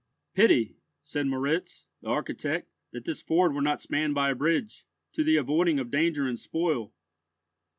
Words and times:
"Pity," 0.33 0.77
said 1.03 1.27
Moritz, 1.27 1.85
the 2.01 2.07
architect, 2.07 2.71
"that 2.89 3.05
this 3.05 3.21
ford 3.21 3.53
were 3.53 3.61
not 3.61 3.79
spanned 3.79 4.15
by 4.15 4.31
a 4.31 4.35
bridge, 4.35 4.85
to 5.13 5.23
the 5.23 5.37
avoiding 5.37 5.77
of 5.77 5.91
danger 5.91 6.27
and 6.27 6.39
spoil." 6.39 6.91